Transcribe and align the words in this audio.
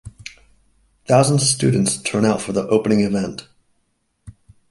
Thousands 1.05 1.43
of 1.43 1.47
students 1.47 2.01
turn 2.01 2.25
out 2.25 2.41
for 2.41 2.53
the 2.53 2.65
opening 2.69 3.01
event. 3.01 3.47